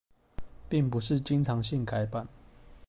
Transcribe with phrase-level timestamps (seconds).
[0.67, 2.27] 並不是經常性改版